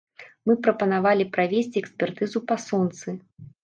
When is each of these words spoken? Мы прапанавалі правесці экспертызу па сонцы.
Мы 0.47 0.55
прапанавалі 0.67 1.29
правесці 1.37 1.77
экспертызу 1.85 2.45
па 2.51 2.63
сонцы. 2.69 3.21